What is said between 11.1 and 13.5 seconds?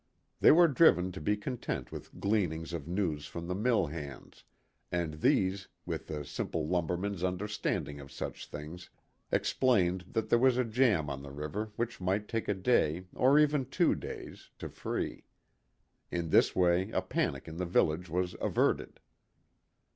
the river which might take a day, or